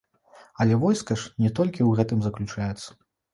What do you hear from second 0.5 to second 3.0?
Але войска ж не толькі ў гэтым заключаецца.